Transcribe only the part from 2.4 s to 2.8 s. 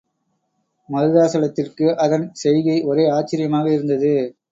செய்கை